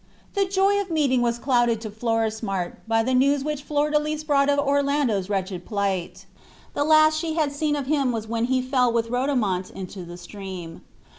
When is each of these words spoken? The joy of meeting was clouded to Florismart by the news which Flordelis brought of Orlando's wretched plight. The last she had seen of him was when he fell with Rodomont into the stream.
The 0.33 0.45
joy 0.47 0.81
of 0.81 0.89
meeting 0.89 1.21
was 1.21 1.37
clouded 1.37 1.79
to 1.81 1.91
Florismart 1.91 2.77
by 2.87 3.03
the 3.03 3.13
news 3.13 3.43
which 3.43 3.61
Flordelis 3.61 4.23
brought 4.23 4.49
of 4.49 4.57
Orlando's 4.57 5.29
wretched 5.29 5.63
plight. 5.63 6.25
The 6.73 6.83
last 6.83 7.19
she 7.19 7.35
had 7.35 7.51
seen 7.51 7.75
of 7.75 7.85
him 7.85 8.11
was 8.11 8.25
when 8.27 8.45
he 8.45 8.63
fell 8.63 8.91
with 8.91 9.11
Rodomont 9.11 9.69
into 9.69 10.03
the 10.03 10.17
stream. 10.17 10.81